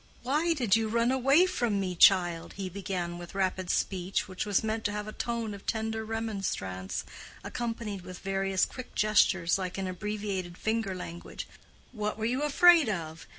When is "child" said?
1.95-2.53